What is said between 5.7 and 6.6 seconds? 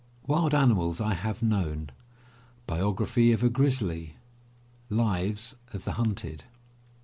of the Hunted.